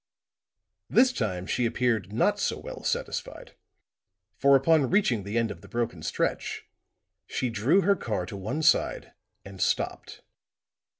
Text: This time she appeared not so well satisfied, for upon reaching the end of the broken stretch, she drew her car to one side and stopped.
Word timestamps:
This 0.89 1.13
time 1.13 1.45
she 1.45 1.67
appeared 1.67 2.11
not 2.11 2.39
so 2.39 2.57
well 2.57 2.83
satisfied, 2.83 3.55
for 4.35 4.55
upon 4.55 4.89
reaching 4.89 5.21
the 5.21 5.37
end 5.37 5.51
of 5.51 5.61
the 5.61 5.67
broken 5.67 6.01
stretch, 6.01 6.65
she 7.27 7.51
drew 7.51 7.81
her 7.81 7.95
car 7.95 8.25
to 8.25 8.35
one 8.35 8.63
side 8.63 9.13
and 9.45 9.61
stopped. 9.61 10.23